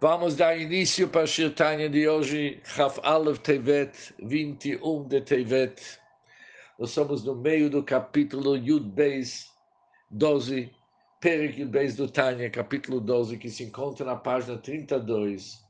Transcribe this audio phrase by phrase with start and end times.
[0.00, 6.00] Vamos dar início para a Shirtanya de hoje, Chaf Aleph Tevet, 21 de Tevet.
[6.78, 9.52] Nós somos no meio do capítulo Yud Beis
[10.10, 10.74] 12,
[11.20, 15.62] Perik Yud Beis do Tanya, capítulo 12, que se encontra na página 32.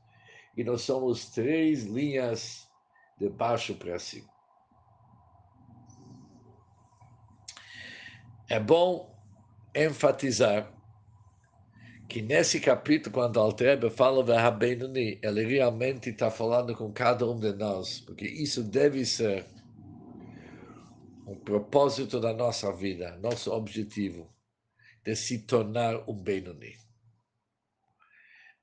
[0.55, 2.69] E nós somos três linhas
[3.19, 4.29] de baixo para cima.
[8.47, 9.13] É bom
[9.75, 10.71] enfatizar
[12.11, 17.39] que nesse capítulo, quando Altrebe fala da Rabenuni, ele realmente está falando com cada um
[17.39, 19.45] de nós, porque isso deve ser
[21.25, 24.29] um propósito da nossa vida, nosso objetivo,
[25.05, 26.75] de se tornar um Benuni.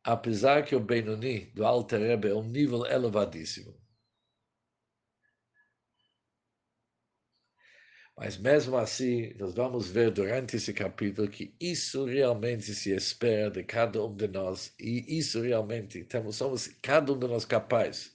[0.04, 3.74] Apesar que o Benuni do Alter Rebbe é um nível elevadíssimo,
[8.20, 13.62] Mas mesmo assim, nós vamos ver durante esse capítulo que isso realmente se espera de
[13.62, 18.12] cada um de nós, e isso realmente temos, somos cada um de nós capaz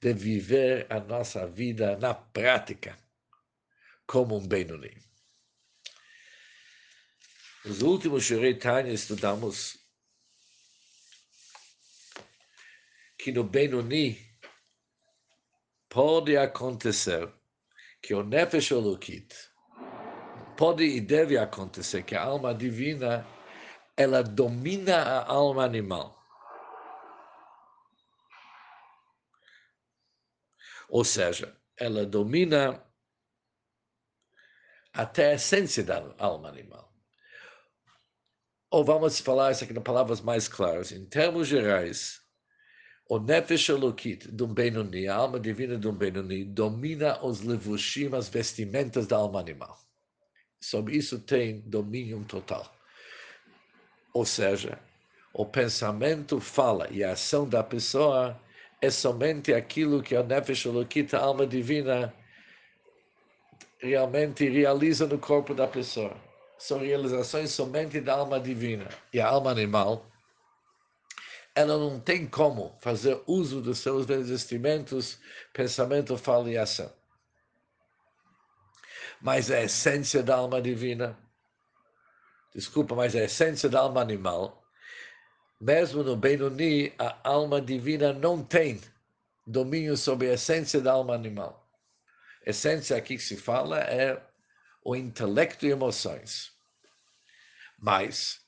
[0.00, 2.98] de viver a nossa vida na prática
[4.04, 4.96] como um Benoni.
[7.64, 8.58] Nos últimos Shurei
[8.92, 9.78] estudamos
[13.16, 14.18] que no Benoni
[15.88, 17.32] pode acontecer
[18.04, 19.34] que o Nefesh Olukit
[20.58, 23.26] pode e deve acontecer que a alma divina
[23.96, 26.22] ela domina a alma animal.
[30.90, 32.84] Ou seja, ela domina
[34.92, 36.92] até a essência da alma animal.
[38.70, 40.92] Ou vamos falar isso aqui em palavras mais claras.
[40.92, 42.20] Em termos gerais,
[43.08, 48.14] o Nefesh Elokit de um Benoni, a alma divina de um Benoni, domina os levushim,
[48.14, 49.78] as vestimentas da alma animal.
[50.60, 52.74] Sobre isso tem domínio total.
[54.14, 54.78] Ou seja,
[55.34, 58.40] o pensamento fala e a ação da pessoa
[58.80, 62.14] é somente aquilo que a Nefesh Elokit, a alma divina,
[63.78, 66.16] realmente realiza no corpo da pessoa.
[66.56, 68.88] São realizações somente da alma divina.
[69.12, 70.06] E a alma animal
[71.54, 75.20] ela não tem como fazer uso dos seus vestimentos,
[75.52, 76.92] pensamento, fala e ação.
[79.20, 81.16] Mas a essência da alma divina,
[82.54, 84.62] desculpa, mas a essência da alma animal,
[85.60, 88.80] mesmo no Benoni, a alma divina não tem
[89.46, 91.64] domínio sobre a essência da alma animal.
[92.44, 94.20] A essência aqui que se fala é
[94.84, 96.52] o intelecto e emoções.
[97.78, 98.43] Mas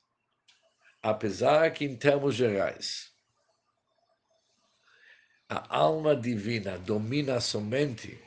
[1.06, 3.12] apesar que, em termos gerais,
[5.48, 8.20] a alma divina domina somente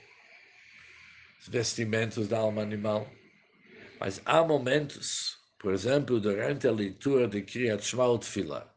[1.42, 3.06] os vestimentos da alma animal,
[4.00, 8.74] mas há momentos, por exemplo, durante a leitura de Kriyat Shema Tfilah,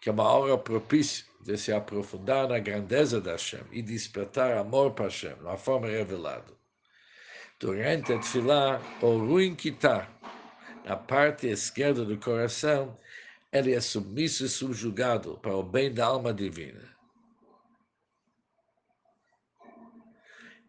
[0.00, 4.94] que é uma hora propícia de se aprofundar na grandeza da Hashem e despertar amor
[4.94, 6.52] para Hashem, uma forma revelada.
[7.60, 10.08] Durante a Tfilah, o ruim que está
[10.84, 12.98] na parte esquerda do coração
[13.52, 16.90] ele é submisso e subjugado para o bem da alma divina.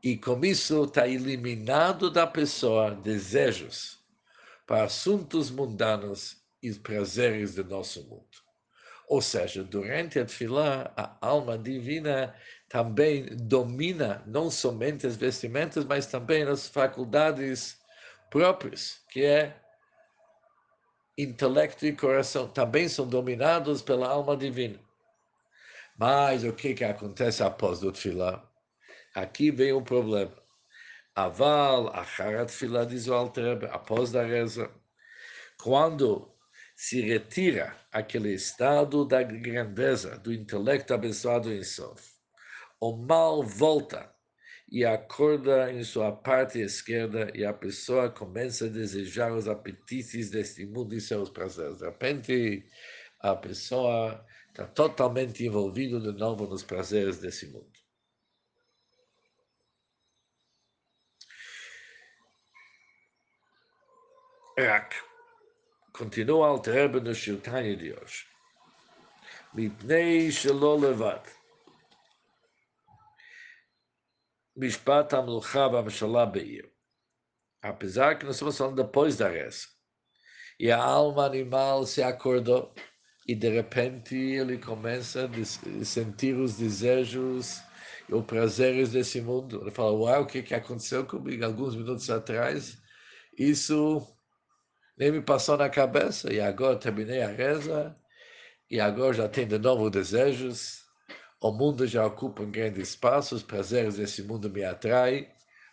[0.03, 4.03] E com isso está eliminado da pessoa desejos
[4.67, 8.43] para assuntos mundanos e prazeres do nosso mundo.
[9.07, 12.35] Ou seja, durante a tefilá, a alma divina
[12.67, 17.77] também domina não somente as vestimentas, mas também as faculdades
[18.29, 19.62] próprias, que é
[21.17, 24.79] intelecto e coração também são dominados pela alma divina.
[25.97, 28.43] Mas o que, que acontece após o tefilá?
[29.13, 30.35] Aqui vem um problema.
[31.15, 34.71] Aval, acharat tefilá, diz o Alter, após da reza,
[35.61, 36.33] quando
[36.75, 42.11] se retira aquele estado da grandeza, do intelecto abençoado em Sof,
[42.79, 44.12] o mal volta
[44.69, 50.65] e acorda em sua parte esquerda e a pessoa começa a desejar os apetites deste
[50.65, 51.77] mundo e seus prazeres.
[51.77, 52.65] De repente,
[53.19, 57.71] a pessoa está totalmente envolvida de novo nos prazeres desse mundo.
[64.57, 64.95] Rak.
[65.93, 68.25] Continua o Alter Rebbe no Shirtanya de hoje.
[69.53, 71.42] Mipnei Shalolevat.
[74.55, 76.71] Mishpat Amlucha Bamshalá Beir.
[77.61, 79.65] Apesar que nós estamos falando depois da reza.
[80.59, 82.73] E a alma animal se acordou
[83.27, 87.61] e de repente ele começa a sentir os desejos
[88.07, 89.61] e os prazeres desse mundo.
[89.61, 92.77] Ele fala, uau, o que, que aconteceu comigo alguns minutos atrás?
[93.35, 94.05] Isso
[94.95, 97.97] nem me passou na cabeça e agora terminei a reza
[98.69, 100.82] e agora já tem de novo desejos.
[101.43, 105.29] O mundo já ocupa um grande espaço, os prazeres desse mundo me atraem.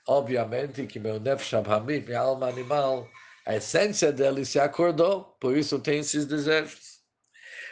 [0.08, 3.08] Obviamente que meu nefesh abhamim, minha alma animal,
[3.46, 6.98] a essência dele se acordou, por isso tem esses desejos.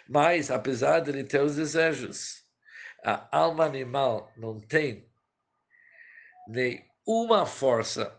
[0.09, 2.45] Mas, apesar de ele ter os desejos,
[3.05, 5.11] a alma animal não tem
[6.47, 8.17] nenhuma força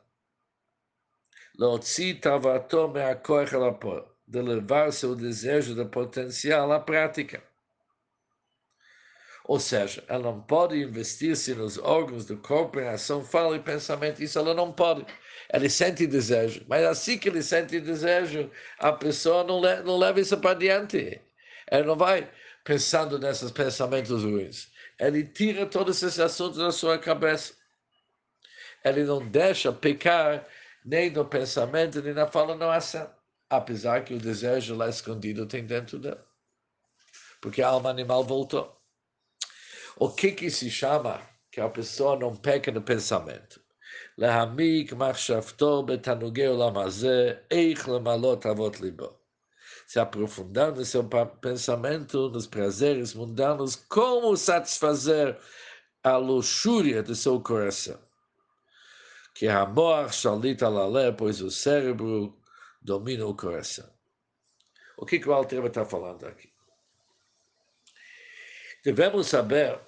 [4.28, 7.49] de levar seu desejo de potencial à prática.
[9.50, 14.22] Ou seja, ela não pode investir-se nos órgãos do corpo em ação, fala e pensamento.
[14.22, 15.04] Isso ela não pode.
[15.52, 20.22] Ele sente desejo, mas assim que ele sente desejo, a pessoa não, le não leva
[20.22, 21.20] isso para diante.
[21.66, 22.32] Ela não vai
[22.64, 24.68] pensando nesses pensamentos ruins.
[25.00, 27.56] Ele tira todos esses assuntos da sua cabeça.
[28.86, 30.46] Ele não deixa pecar
[30.86, 33.12] nem no pensamento, nem na fala, não ação.
[33.50, 36.24] Apesar que o desejo lá escondido tem dentro dela.
[37.42, 38.79] Porque a alma animal voltou.
[39.99, 41.21] O que que se chama
[41.51, 43.65] que a pessoa não peca no pensamento?
[44.19, 49.25] להעמיק מחשבתו בתענוגי עולם הזה, איך למלא תאוות ליבו.
[49.87, 51.05] Se aprofundar no seu
[51.41, 55.39] pensamento, nos prazeres mundanos, como satisfazer
[56.03, 58.01] a luxúria do seu coração.
[59.35, 62.35] Que a amor shalita lalé, pois o cérebro
[62.81, 63.91] domina o coração.
[64.97, 66.49] O que, que o Alter está falando aqui?
[68.84, 69.80] Devemos saber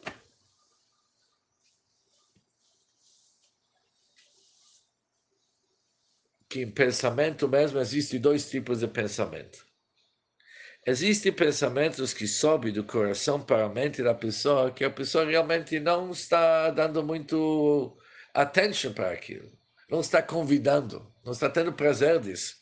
[6.49, 9.65] que em pensamento mesmo existem dois tipos de pensamento.
[10.85, 15.79] Existem pensamentos que sobem do coração para a mente da pessoa, que a pessoa realmente
[15.79, 17.97] não está dando muito
[18.33, 19.49] atenção para aquilo,
[19.89, 22.57] não está convidando, não está tendo prazer disso.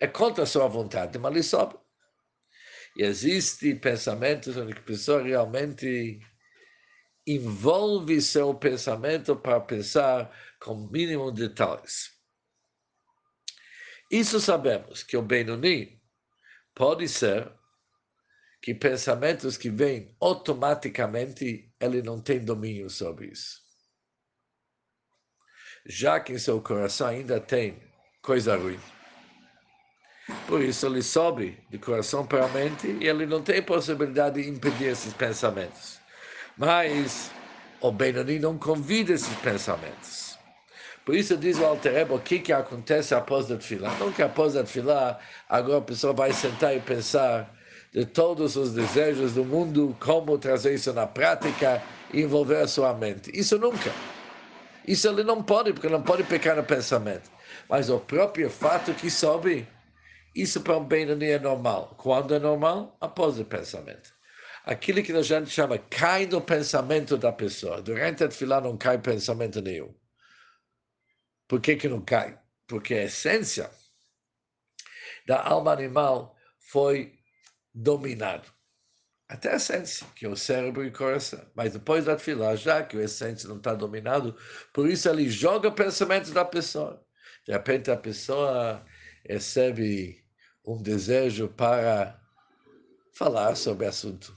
[0.00, 1.83] É contra a sua vontade, mas ele sobe.
[2.96, 6.20] E existem pensamentos onde a pessoa realmente
[7.26, 10.30] envolve seu pensamento para pensar
[10.60, 12.12] com mínimo detalhes.
[14.10, 16.00] Isso sabemos que o Benoni
[16.74, 17.50] pode ser
[18.62, 23.62] que pensamentos que vêm automaticamente, ele não tem domínio sobre isso.
[25.86, 27.78] Já que em seu coração ainda tem
[28.22, 28.80] coisa ruim.
[30.46, 34.48] Por isso ele sobe de coração para a mente e ele não tem possibilidade de
[34.50, 36.02] impedir esses pensamentos.
[36.56, 37.34] Mas
[37.80, 40.38] o Benoni não convida esses pensamentos.
[41.04, 43.94] Por isso diz o Alterebo o que, que acontece após a fila.
[43.94, 47.54] Não que após a fila, agora a pessoa vai sentar e pensar
[47.92, 52.94] de todos os desejos do mundo, como trazer isso na prática e envolver a sua
[52.94, 53.30] mente.
[53.34, 54.00] Isso nunca.
[54.86, 57.30] Isso ele não pode, porque não pode pecar no pensamento.
[57.68, 59.73] Mas o próprio fato que sobe,
[60.34, 61.94] isso para um bem é normal.
[61.96, 62.96] Quando é normal?
[63.00, 64.12] Após o pensamento.
[64.64, 67.80] Aquilo que a gente chama cai no pensamento da pessoa.
[67.80, 69.94] Durante a fila não cai pensamento nenhum.
[71.46, 72.38] Por que, que não cai?
[72.66, 73.70] Porque a essência
[75.26, 77.12] da alma animal foi
[77.72, 78.52] dominado.
[79.28, 81.44] Até a essência, que é o cérebro e o coração.
[81.54, 84.36] Mas depois da fila, já que a essência não está dominado,
[84.72, 87.04] por isso ele joga pensamentos da pessoa.
[87.46, 88.84] De repente a pessoa
[89.26, 90.23] recebe
[90.64, 92.20] um desejo para
[93.12, 94.36] falar sobre assunto,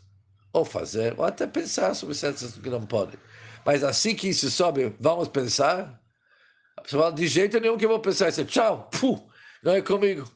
[0.54, 3.18] ou fazer, ou até pensar sobre certos assuntos que não pode.
[3.66, 6.02] Mas assim que isso sobe, vamos pensar,
[6.78, 8.46] a pessoa fala, de jeito nenhum que eu vou pensar isso.
[8.46, 9.20] Tchau, puh,
[9.64, 10.30] não é comigo.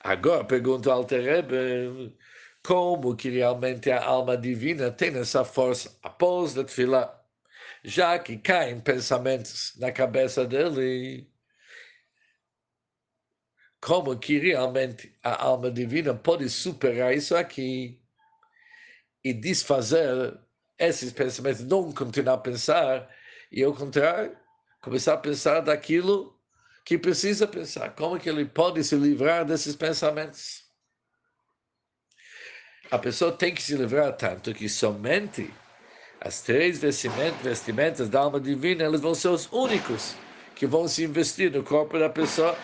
[0.00, 2.16] Agora pergunta ao Terebe,
[2.62, 7.15] como que realmente a alma divina tem essa força após a tefilá,
[7.86, 11.30] já que caem pensamentos na cabeça dele,
[13.80, 18.02] como que realmente a alma divina pode superar isso aqui
[19.22, 20.36] e desfazer
[20.76, 23.08] esses pensamentos, não continuar a pensar,
[23.52, 24.36] e ao contrário,
[24.82, 26.36] começar a pensar daquilo
[26.84, 27.94] que precisa pensar.
[27.94, 30.64] Como que ele pode se livrar desses pensamentos?
[32.90, 35.54] A pessoa tem que se livrar tanto que somente
[36.26, 40.16] as três vestimentas, vestimentas da alma divina, elas vão ser os únicos
[40.56, 42.56] que vão se investir no corpo da pessoa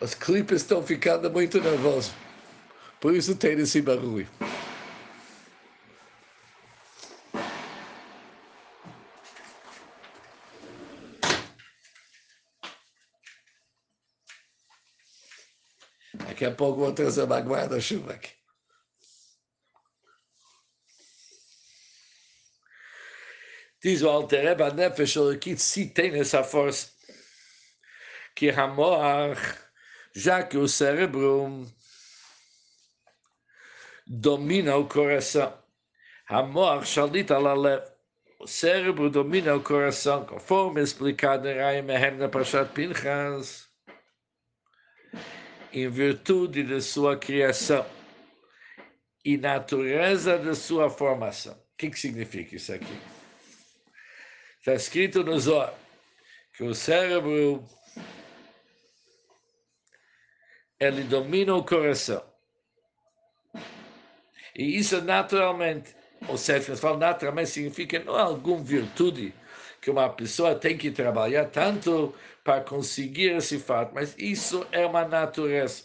[0.00, 2.12] Os clipes estão ficando muito nervosos.
[3.00, 4.47] Por isso tem esse barulho.
[16.26, 18.38] Daqui a pouco vou trazer uma guarda-chuva aqui.
[23.82, 26.90] Diz o Altereba, Nefesh Eloquit, se tem essa força,
[28.34, 29.40] que Hamoach,
[30.12, 31.64] já que o cérebro
[34.04, 35.56] domina o coração,
[36.28, 37.84] Hamoach Shalit Alalev,
[38.40, 43.67] o cérebro domina o coração, conforme explicado em Raim Ehem na Pashat Pinchas,
[45.72, 47.86] em virtude de sua criação
[49.24, 51.54] e natureza de sua formação.
[51.54, 52.98] O que, que significa isso aqui?
[54.58, 55.74] Está escrito no Zohar
[56.54, 57.64] que o cérebro
[60.80, 62.24] ele domina o coração.
[64.56, 65.94] E isso naturalmente,
[66.26, 69.32] ou seja, quando naturalmente, significa não alguma virtude
[69.80, 75.04] que uma pessoa tem que trabalhar tanto para conseguir esse fato, mas isso é uma
[75.04, 75.84] natureza.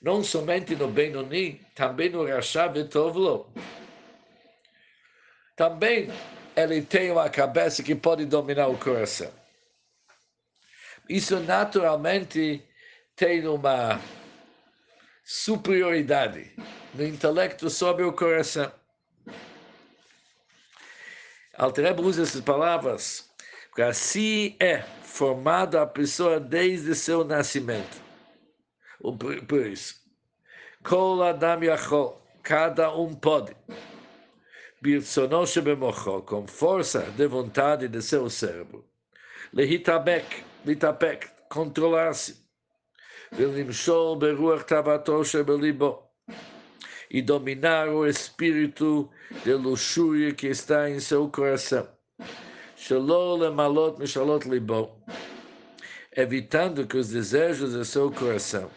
[0.00, 3.52] Não somente no Benoni, também no Rasha Betovlo.
[5.56, 6.08] Também
[6.56, 9.30] ele tem uma cabeça que pode dominar o coração.
[11.08, 12.64] Isso naturalmente
[13.14, 14.00] tem uma
[15.24, 16.52] superioridade
[16.94, 18.72] no intelecto sobre o coração.
[21.62, 23.30] Altereb usa essas palavras,
[23.68, 28.02] porque assim é formada a pessoa desde seu nascimento.
[29.46, 29.94] Por isso,
[31.22, 33.54] Adam Yachol, cada um pode
[36.26, 38.84] com força de vontade de seu cérebro.
[39.52, 42.42] Lehitabek, litapek, controlar-se.
[43.30, 44.66] Velimshol beruach.
[47.12, 49.10] E dominar o espírito
[49.44, 51.86] de luxúria que está em seu coração.
[53.54, 55.04] Malot mishalot libo.
[56.16, 58.70] Evitando que os desejos de seu coração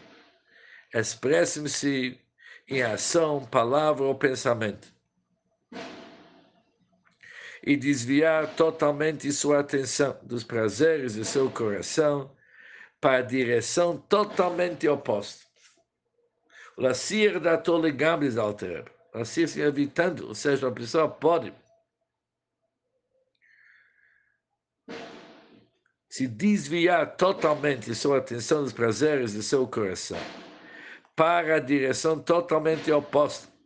[0.94, 2.20] expressem-se
[2.68, 4.94] em ação, palavra ou pensamento
[7.66, 12.30] e desviar totalmente sua atenção dos prazeres de seu coração
[13.00, 15.45] para a direção totalmente oposta.
[16.76, 18.84] Lassir da Tole Gambis Alter.
[19.14, 21.52] Lassir se evitando, ou seja, a pessoa pode
[26.08, 30.18] se desviar totalmente sua atenção dos prazeres de seu coração
[31.14, 33.56] para a direção totalmente oposta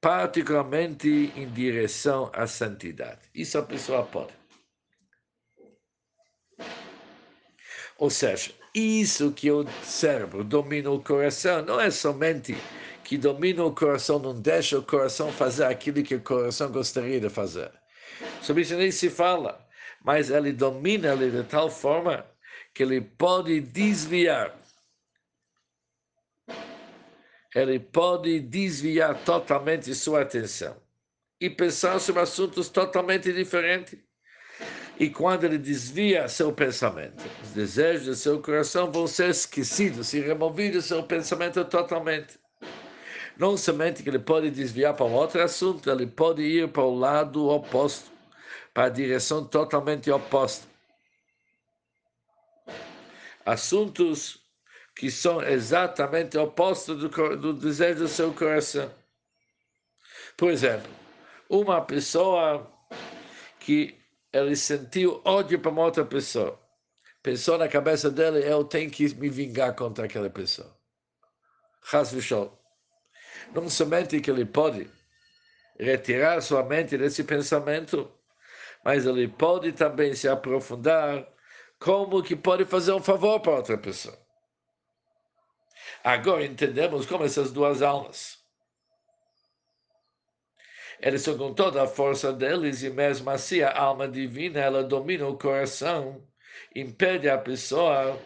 [0.00, 3.20] particularmente em direção à santidade.
[3.34, 4.32] Isso a pessoa pode.
[7.98, 12.56] Ou seja, isso que o cérebro domina o coração não é somente
[13.04, 17.28] que domina o coração, não deixa o coração fazer aquilo que o coração gostaria de
[17.28, 17.70] fazer.
[18.42, 19.66] Sobre isso nem se fala,
[20.04, 22.24] mas ele domina ele de tal forma
[22.72, 24.60] que ele pode desviar
[27.54, 30.80] ele pode desviar totalmente sua atenção
[31.40, 33.98] e pensar sobre assuntos totalmente diferentes.
[35.00, 40.20] E quando ele desvia seu pensamento, os desejos do seu coração vão ser esquecidos e
[40.20, 42.38] removidos do seu pensamento totalmente.
[43.38, 46.94] Não somente que ele pode desviar para um outro assunto, ele pode ir para o
[46.94, 48.10] lado oposto,
[48.74, 50.68] para a direção totalmente oposta.
[53.46, 54.42] Assuntos
[54.94, 58.92] que são exatamente opostos do, do desejo do seu coração.
[60.36, 60.92] Por exemplo,
[61.48, 62.70] uma pessoa
[63.58, 63.99] que
[64.32, 66.58] ele sentiu ódio para uma outra pessoa,
[67.22, 70.76] pensou na cabeça dele, eu tenho que me vingar contra aquela pessoa.
[73.54, 74.88] Não somente que ele pode
[75.78, 78.10] retirar sua mente desse pensamento,
[78.84, 81.26] mas ele pode também se aprofundar
[81.78, 84.18] como que pode fazer um favor para outra pessoa.
[86.04, 88.39] Agora entendemos como essas duas almas.
[91.02, 95.26] Eles são com toda a força deles e mesmo assim a alma divina ela domina
[95.26, 96.22] o coração,
[96.74, 98.18] impede a pessoa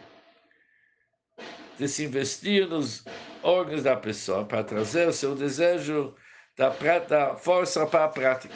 [1.77, 3.05] de se investir nos
[3.41, 6.13] órgãos da pessoa para trazer o seu desejo
[6.57, 6.69] da,
[7.07, 8.53] da força para a prática.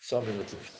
[0.00, 0.79] Só um minutinho.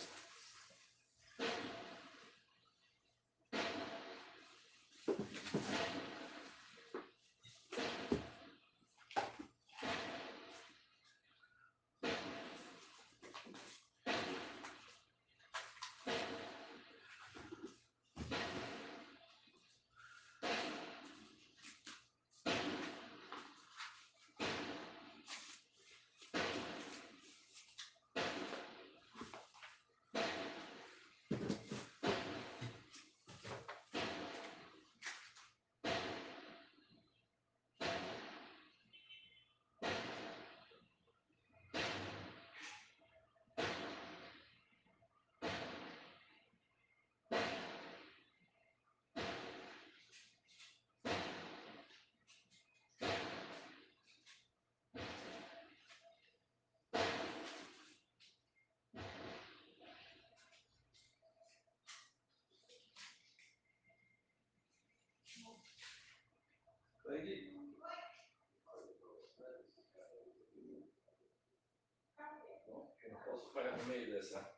[73.76, 74.48] No meio dessa.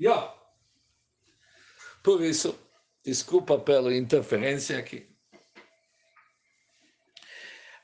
[0.00, 0.34] Yeah.
[2.02, 2.58] Por isso,
[3.04, 5.08] desculpa pela interferência aqui.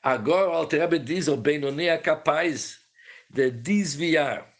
[0.02, 2.78] Agora o Alter diz, o Benoni é capaz
[3.30, 4.54] de desviar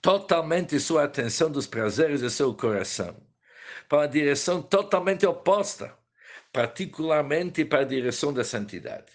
[0.00, 3.16] totalmente sua atenção dos prazeres de seu coração
[3.88, 5.96] para a direção totalmente oposta,
[6.52, 9.12] particularmente para a direção da santidade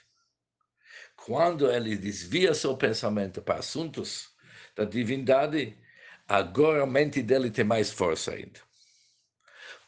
[1.27, 4.31] Quando ele desvia seu pensamento para assuntos
[4.77, 5.77] da divindade,
[6.29, 8.61] agora a mente dele tem mais força ainda.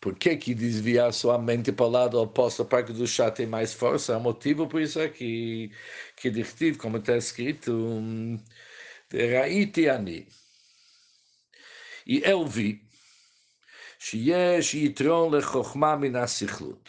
[0.01, 3.47] Por que, que desviar sua mente para o lado oposto para que do chá tem
[3.47, 4.17] mais força?
[4.19, 5.71] O motivo por isso é que,
[6.17, 7.73] que diz, como está escrito,
[9.13, 10.29] Raiti ani.
[12.07, 12.85] E eu vi,
[13.99, 16.89] שיש יתרון לחוכמה מן הסיכלות.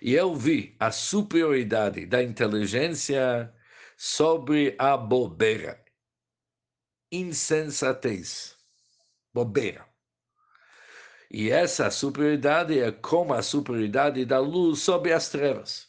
[0.00, 3.52] E eu vi a superioridade da inteligência
[3.96, 5.82] sobre a bobeira,
[7.10, 8.56] insensatez,
[9.32, 9.86] bobeira.
[11.30, 15.88] E essa superioridade é como a superioridade da luz sobre as trevas.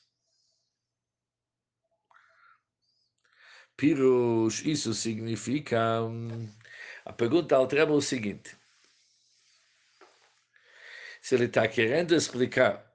[3.76, 6.02] Pirush, isso significa.
[6.02, 6.50] Hum,
[7.06, 8.58] a pergunta ao é o seguinte:
[11.22, 12.87] se ele está querendo explicar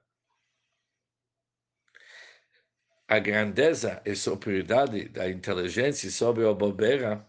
[3.13, 7.27] a grandeza e superioridade da inteligência sobre a bobeira,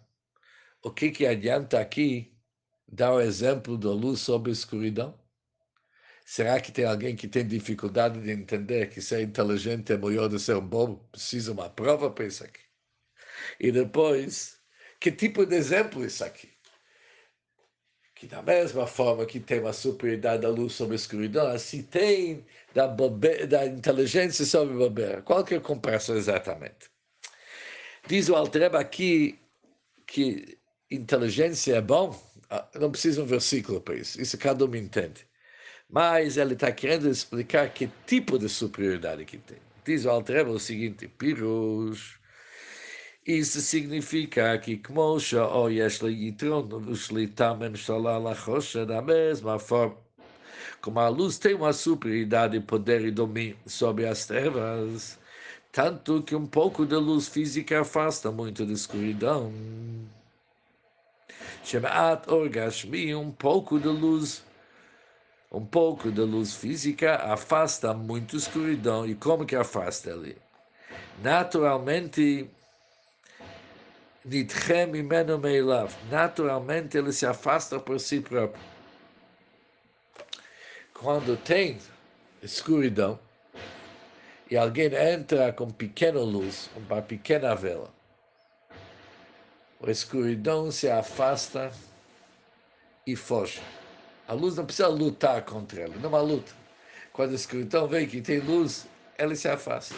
[0.82, 2.34] o que, que adianta aqui
[2.88, 5.18] dar o exemplo da luz sobre a escuridão?
[6.24, 10.36] Será que tem alguém que tem dificuldade de entender que ser inteligente é melhor do
[10.36, 11.06] que ser um bobo?
[11.12, 12.62] Precisa uma prova para isso aqui.
[13.60, 14.58] E depois,
[14.98, 16.53] que tipo de exemplo é isso aqui?
[18.24, 22.42] Que da mesma forma que tem uma superioridade da luz sobre a escuridão, assim tem
[22.72, 25.22] da, bobe, da inteligência sobre a bobeira.
[25.22, 26.90] Qual que é a comparação exatamente?
[28.06, 29.38] Diz o Altreba aqui
[30.06, 30.56] que
[30.90, 35.26] inteligência é bom, ah, não precisa um versículo para isso, isso cada um entende.
[35.90, 39.58] Mas ele está querendo explicar que tipo de superioridade que tem.
[39.84, 42.18] Diz o Altreba o seguinte, Pirush,
[43.26, 49.96] isso significa que como o yesh yitron ushlita memshala lachosha, da mesma forma,
[50.82, 55.18] como a luz tem uma superioridade, poder e domínio sobre as trevas,
[55.72, 59.50] tanto que um pouco de luz física afasta muito da escuridão.
[61.64, 64.44] Shemaat orgashmi, um pouco de luz,
[65.50, 69.06] um pouco de luz física afasta muito escuridão.
[69.06, 70.36] E como que afasta ele?
[71.22, 72.50] Naturalmente.
[76.10, 78.62] Naturalmente ele se afasta por si próprio.
[80.94, 81.78] Quando tem
[82.42, 83.18] escuridão
[84.50, 87.92] e alguém entra com pequena luz, uma pequena vela,
[89.86, 91.70] a escuridão se afasta
[93.06, 93.60] e foge.
[94.26, 96.52] A luz não precisa lutar contra ela, não há luta.
[97.12, 98.86] Quando a escuridão vem que tem luz,
[99.18, 99.94] ela se afasta.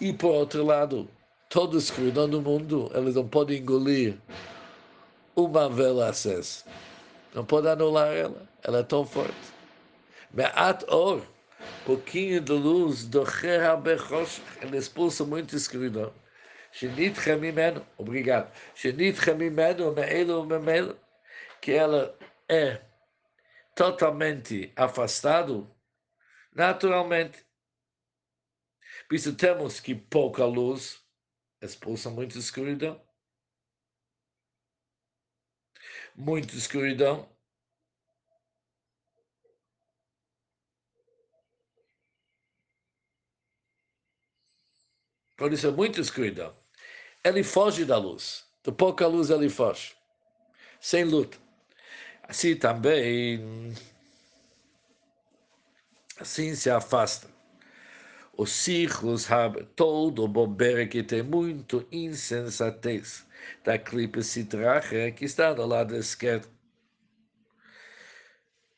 [0.00, 1.10] E por outro lado,
[1.50, 4.16] toda escuridão do mundo, eles não podem engolir
[5.34, 6.64] uma vela acesa.
[7.34, 9.34] Não pode anular ela, ela é tão forte.
[10.32, 11.22] Me'at or,
[11.84, 13.24] pouquinho de luz, do
[14.62, 16.14] ele expulsa muito escuridão.
[16.70, 18.52] Shenitcha mimeno, obrigado.
[18.76, 20.96] Shenitcha mimeno, me'elo, me'elo,
[21.60, 22.16] que ela
[22.48, 22.80] é
[23.74, 25.68] totalmente afastado,
[26.54, 27.44] naturalmente.
[29.08, 30.99] Por isso temos que pouca luz
[31.60, 33.00] expulsa muita escuridão.
[36.16, 37.28] Muita escuridão.
[45.36, 46.54] Por isso é muita escuridão.
[47.24, 48.46] Ele foge da luz.
[48.62, 49.96] De pouca luz ele foge.
[50.80, 51.38] Sem luta.
[52.22, 53.72] Assim também.
[56.18, 57.39] Assim se afasta
[58.40, 59.28] os ciclos
[59.76, 63.26] todo bobeira que tem muito insensatez
[63.62, 66.48] da clipe citrache que está do lado esquerdo.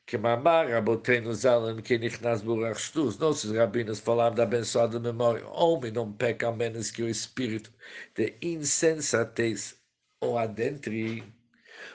[0.05, 2.93] Que mamar rabotenu zalam que nichnas burach.
[3.21, 5.47] Nossos rabinos falaram da abençoada memória.
[5.47, 7.73] Homem não peca menos que o espírito
[8.17, 9.77] de insensatez
[10.21, 11.23] ou adentre.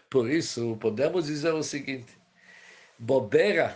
[0.09, 2.17] Por isso, podemos dizer o seguinte:
[2.97, 3.75] bobeira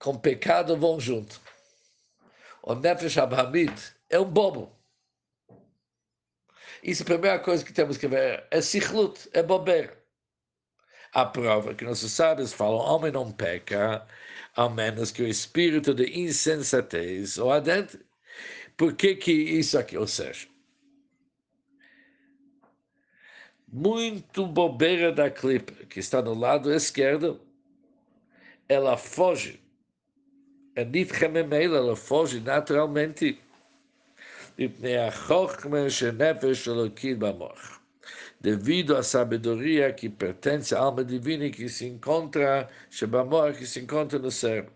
[0.00, 1.40] com pecado vão junto.
[2.62, 3.72] O Nefesh Abhamid
[4.08, 4.74] é um bobo.
[6.82, 8.44] Isso é a primeira coisa que temos que ver.
[8.50, 9.96] É sichlut, é bobeira.
[11.12, 14.06] A prova que nossos sábios falam, homem não peca,
[14.56, 18.00] a menos que o espírito de insensatez ou adentro.
[18.76, 19.98] Por que, que isso aqui?
[19.98, 20.48] Ou seja,
[23.68, 27.40] muito bobeira da clipe, que está no lado esquerdo,
[28.68, 29.60] ela foge
[30.74, 33.40] é nifcha memeila, ela foge naturalmente.
[38.40, 44.18] Devido à sabedoria que pertence à alma divina que se encontra, Shebamor, que se encontra
[44.18, 44.72] no cérebro.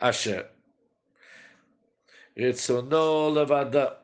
[0.00, 0.50] Asher.
[2.36, 4.03] Retzono levada.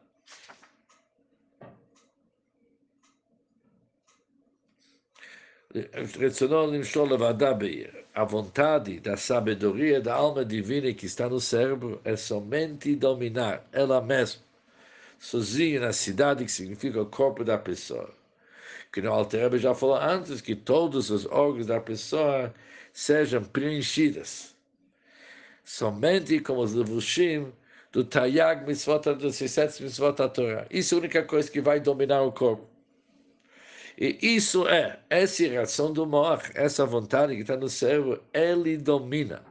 [8.13, 14.01] A vontade da sabedoria da alma divina que está no cérebro é somente dominar ela
[14.01, 14.43] mesma,
[15.17, 18.13] sozinha na cidade, que significa o corpo da pessoa.
[18.93, 22.53] Que no Alter já falou antes que todos os órgãos da pessoa
[22.93, 24.57] sejam preenchidos.
[25.65, 27.53] Somente como os levushim
[27.93, 30.67] do Tayag Mitzvot, dos 17 Mitzvot Torá.
[30.69, 32.80] Isso é a única coisa que vai dominar o corpo.
[34.01, 39.45] E isso é, essa reação do Moach, essa vontade que está no cérebro, ele domina.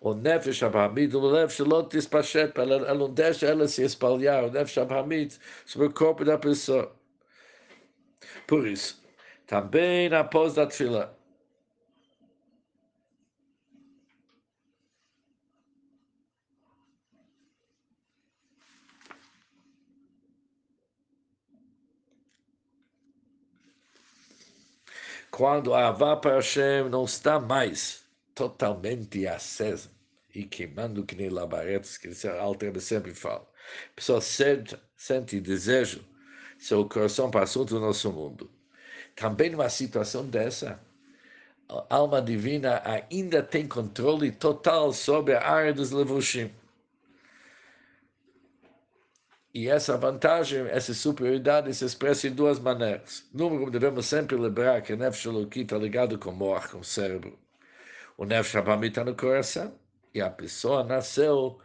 [0.00, 4.78] O Nefesh Abrahamid, o Lev Shalot Tispashet, ela não deixa ela se espalhar, o Nefesh
[4.78, 6.94] Abrahamid, sobre o corpo da pessoa.
[8.46, 9.02] Por isso,
[9.46, 11.12] também após a Tfilah,
[25.30, 29.90] quando a Avá para Hashem não está mais totalmente acesa
[30.34, 33.46] e queimando que nem labaretes, que a Alter sempre fala.
[33.92, 36.04] A pessoa sente, sente desejo,
[36.58, 38.50] seu coração para do nosso mundo.
[39.16, 40.80] Também numa situação dessa,
[41.68, 46.50] a alma divina ainda tem controle total sobre a área dos levushim.
[49.52, 53.28] E essa vantagem, essa superioridade se expressa em duas maneiras.
[53.34, 56.78] Número um, devemos sempre lembrar que o Nefesh Eloki está ligado com o Moach, com
[56.78, 57.36] o cérebro.
[58.16, 59.76] O Nefesh Abami está no coração.
[60.14, 61.60] E a pessoa nasceu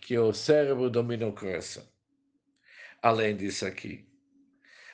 [0.00, 1.84] que o cérebro domina o coração.
[3.02, 4.04] Além disso aqui,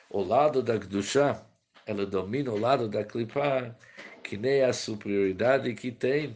[0.09, 1.45] o lado da Gdusha,
[1.85, 3.75] ela domina o lado da Klipá,
[4.23, 6.35] que nem a superioridade que tem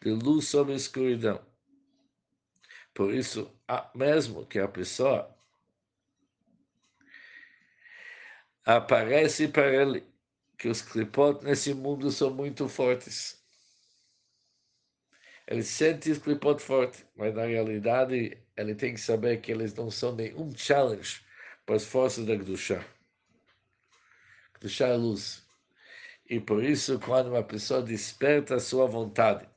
[0.00, 1.40] de luz sobre escuridão.
[2.94, 3.52] Por isso,
[3.94, 5.34] mesmo que a pessoa
[8.64, 10.06] aparece para ele
[10.58, 13.38] que os clipot nesse mundo são muito fortes.
[15.46, 19.90] Ele sente os clipot fortes, mas na realidade ele tem que saber que eles não
[19.90, 21.22] são nenhum challenge
[21.64, 22.84] para as forças da Gdusha.
[24.54, 25.46] Gdusha é luz.
[26.28, 29.48] E por isso, quando uma pessoa desperta a sua vontade,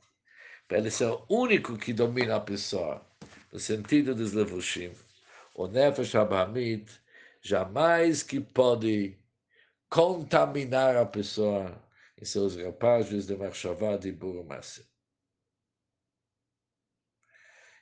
[0.66, 3.06] para ele ser o único que domina a pessoa,
[3.52, 4.92] no sentido dos levushim,
[5.54, 6.90] o nefesh abahamit
[7.42, 9.18] jamais que pode
[9.90, 11.78] contaminar a pessoa
[12.18, 14.86] em seus rapazes de marchavá de burumase.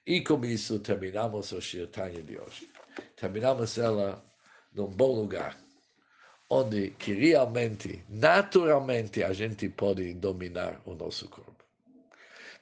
[0.05, 2.69] E com isso terminamos o Shirtanya de hoje.
[3.15, 4.25] Terminamos ela
[4.73, 5.57] num bom lugar,
[6.49, 11.65] onde que realmente, naturalmente, a gente pode dominar o nosso corpo.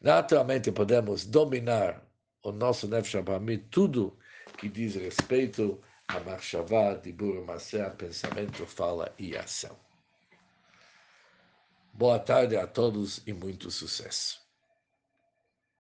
[0.03, 2.08] Naturalmente podemos dominar
[2.49, 3.23] o nosso Nefesh
[3.71, 4.17] tudo
[4.57, 9.79] que diz respeito a Marshavá, Dibur, Masé, pensamento, fala e ação.
[11.93, 14.48] Boa tarde a todos e muito sucesso.